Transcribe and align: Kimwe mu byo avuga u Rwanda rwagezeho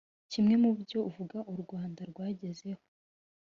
Kimwe 0.31 0.55
mu 0.63 0.71
byo 0.81 0.99
avuga 1.09 1.37
u 1.51 1.53
Rwanda 1.61 2.01
rwagezeho 2.11 2.83